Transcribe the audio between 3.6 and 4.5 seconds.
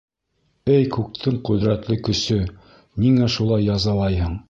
язалайһың?